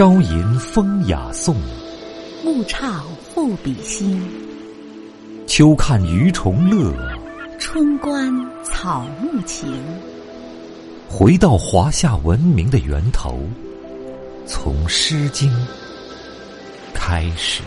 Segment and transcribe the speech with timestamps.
[0.00, 1.54] 朝吟风雅颂，
[2.42, 4.18] 暮唱赋比兴。
[5.46, 6.96] 秋看鱼虫乐，
[7.58, 8.32] 春观
[8.64, 9.70] 草木情。
[11.06, 13.40] 回到华夏文明的源头，
[14.46, 15.52] 从《诗经》
[16.94, 17.60] 开始。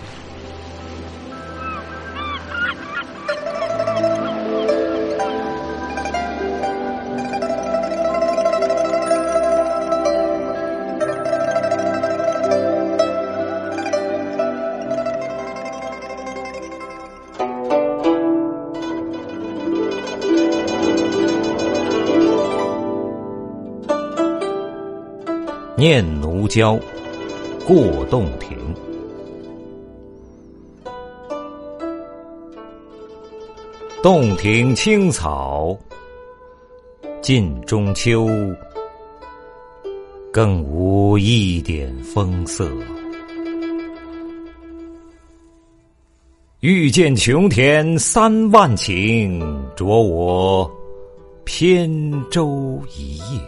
[25.85, 26.77] 念奴娇·
[27.67, 28.57] 过洞庭。
[34.01, 35.77] 洞庭青草
[37.21, 38.29] 近中秋，
[40.31, 42.71] 更无一点风色。
[46.61, 49.37] 欲见琼田三万顷，
[49.75, 50.71] 着我
[51.43, 51.91] 扁
[52.31, 53.41] 舟一叶。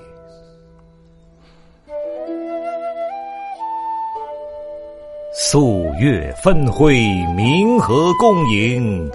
[5.38, 6.98] 素月分辉，
[7.36, 9.12] 明和共影，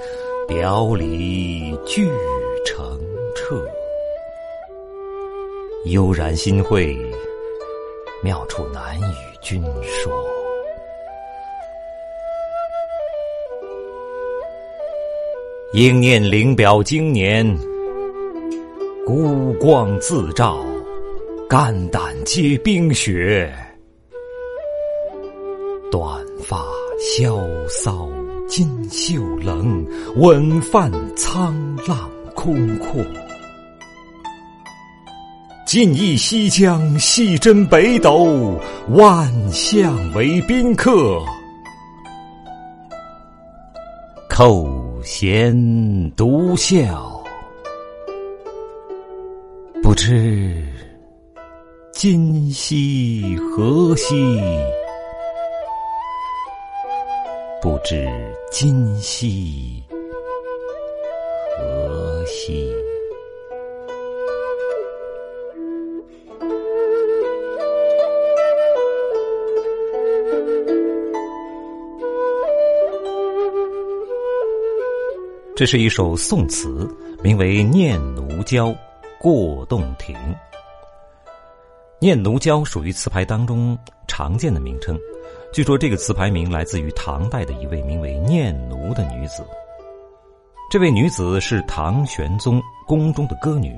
[0.46, 2.06] 表里俱
[2.62, 3.00] 澄
[3.34, 3.66] 澈。
[5.86, 6.94] 悠然心会，
[8.22, 10.12] 妙处难与君说。
[15.72, 17.58] 应念灵表经年，
[19.06, 20.62] 孤光自照，
[21.48, 23.50] 肝胆皆冰雪。
[25.90, 26.64] 短发
[26.98, 28.08] 萧骚
[28.48, 29.84] 襟袖冷，
[30.16, 31.52] 稳饭沧
[31.88, 33.02] 浪空阔。
[35.66, 38.56] 尽忆西江细斟北斗，
[38.90, 41.20] 万象为宾客。
[44.28, 44.64] 扣
[45.02, 47.20] 舷独笑，
[49.82, 50.62] 不知
[51.92, 54.40] 今夕何夕。
[57.62, 58.08] 不知
[58.50, 59.84] 今夕
[61.58, 62.74] 何夕？
[75.54, 76.88] 这是一首宋词，
[77.22, 78.68] 名为《念奴娇·
[79.18, 80.16] 过洞庭》。
[81.98, 83.78] 念奴娇属于词牌当中
[84.08, 84.98] 常见的名称。
[85.52, 89.44] 据说这个词牌名来自于唐代的一位名为念奴的女子。
[90.70, 93.76] 这位女子是唐玄宗宫中的歌女，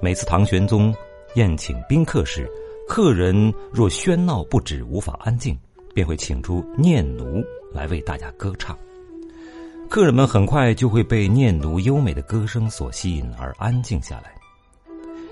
[0.00, 0.94] 每次唐玄宗
[1.34, 2.48] 宴请宾客时，
[2.88, 5.58] 客人若喧闹不止，无法安静，
[5.92, 8.78] 便会请出念奴来为大家歌唱。
[9.90, 14.32] 客人们很快就会被念奴优美的歌声所吸引而安静下来，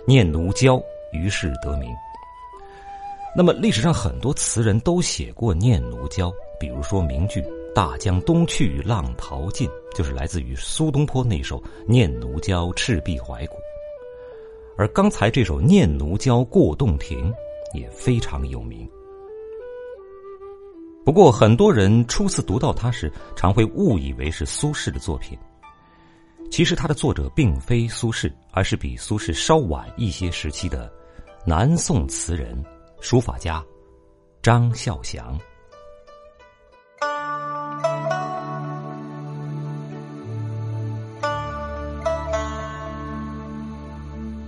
[0.05, 1.89] 念奴娇于是得名。
[3.35, 6.29] 那么历史上很多词人都写过《念奴娇》，
[6.61, 7.43] 比如说名句
[7.75, 9.67] “大江东去，浪淘尽”，
[9.97, 13.55] 就是来自于苏东坡那首《念奴娇·赤壁怀古》。
[14.77, 17.33] 而刚才这首《念奴娇·过洞庭》
[17.73, 18.87] 也非常有名。
[21.03, 25.39] 不过很多人初次读到它时，常会误以为是苏轼的作品。
[26.51, 30.93] 其实它的作者并非苏轼，而是比苏轼稍晚一些时期的
[31.47, 32.63] 南宋词人。
[33.03, 33.61] 书法家
[34.43, 35.37] 张孝祥。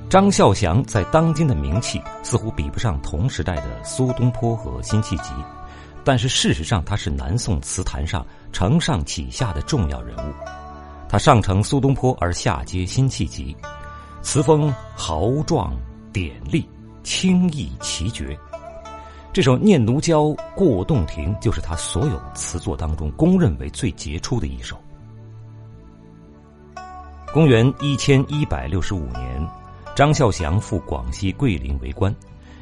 [0.08, 5.32] 张孝祥在当今的名气似乎比不上同时代的苏东坡和辛弃疾，
[6.04, 10.32] 但是事实上他是南宋词坛上承上启下的重要人物。
[11.08, 13.54] 他上承苏东坡而下接辛弃疾，
[14.22, 15.76] 词风豪壮
[16.12, 16.64] 典丽。
[17.02, 18.34] 轻易奇绝，
[19.34, 24.78] 这首《念奴娇·过洞庭》就是他所有词作当中公认为最杰出的一首。
[27.32, 29.44] 公元一千一百六十五年，
[29.96, 32.14] 张孝祥赴广西桂林为官，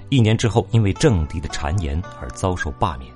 [0.09, 3.13] 一年之后因为政敌的谗言而遭受罢免。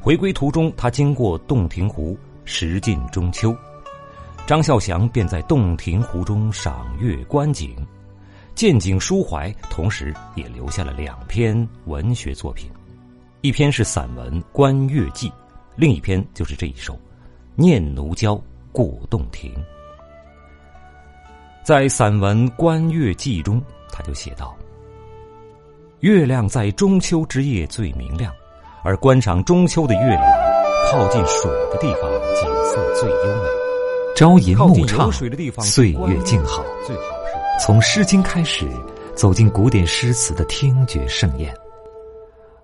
[0.00, 2.16] 回归途中，他经过洞庭湖，
[2.46, 3.54] 时近中秋，
[4.46, 7.76] 张孝祥便在洞庭湖中赏月观景。
[8.60, 12.70] 见景抒怀，同时也留下了两篇文学作品，
[13.40, 15.30] 一篇是散文《观月记》，
[15.76, 16.92] 另一篇就是这一首
[17.54, 18.34] 《念奴娇·
[18.70, 19.50] 过洞庭》。
[21.64, 24.54] 在散文《观月记》中，他就写道
[26.00, 28.30] ：“月亮在中秋之夜最明亮，
[28.84, 30.22] 而观赏中秋的月亮，
[30.92, 33.48] 靠近水的地方景色最优美。
[34.14, 36.62] 朝吟暮唱，岁月静好。
[36.86, 37.19] 最好是
[37.60, 38.66] 从《诗经》开始，
[39.14, 41.54] 走进古典诗词的听觉盛宴。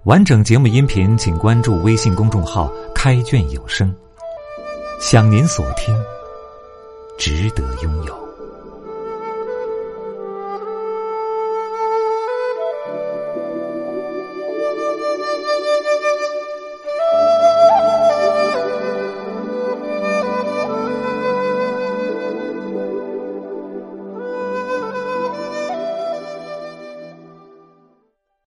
[0.04, 3.94] 完整节目音频，请关注微信公众号“开卷有声”。
[4.98, 5.94] 想您所听，
[7.18, 8.25] 值得拥有。